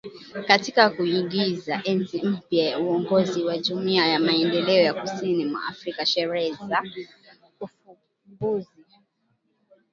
Katika 0.47 0.89
kuingiza 0.89 1.81
enzi 1.83 2.21
mpya 2.21 2.63
ya 2.69 2.79
uongozi 2.79 3.43
wa 3.43 3.57
Jumuiya 3.57 4.07
ya 4.07 4.19
Maendeleo 4.19 4.93
Kusini 4.93 5.45
mwa 5.45 5.61
Afrika 5.69 6.05
sherehe 6.05 6.53
za 6.67 6.83
ufunguzi 7.59 8.85